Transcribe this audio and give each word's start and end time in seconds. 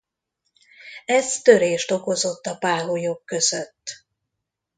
Ez 1.05 1.41
törést 1.41 1.91
okozott 1.91 2.45
a 2.45 2.57
páholyok 2.57 3.25
között. 3.25 4.05